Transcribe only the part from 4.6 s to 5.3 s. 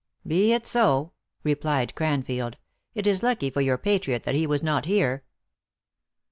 not here.